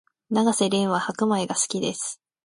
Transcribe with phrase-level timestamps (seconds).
[0.31, 2.19] 永瀬廉は白米が好きです